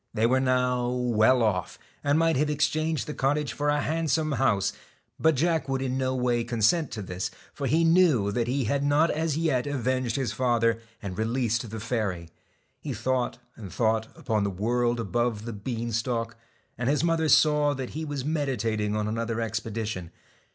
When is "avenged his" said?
9.67-10.31